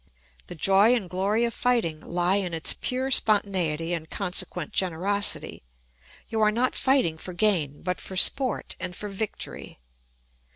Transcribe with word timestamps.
The 0.47 0.55
joy 0.55 0.95
and 0.95 1.07
glory 1.07 1.43
of 1.45 1.53
fighting 1.53 1.99
lie 1.99 2.37
in 2.37 2.55
its 2.55 2.73
pure 2.73 3.11
spontaneity 3.11 3.93
and 3.93 4.09
consequent 4.09 4.71
generosity; 4.73 5.61
you 6.27 6.41
are 6.41 6.49
not 6.51 6.75
fighting 6.75 7.19
for 7.19 7.33
gain, 7.33 7.83
but 7.83 8.01
for 8.01 8.17
sport 8.17 8.75
and 8.79 8.95
for 8.95 9.09
victory. 9.09 9.77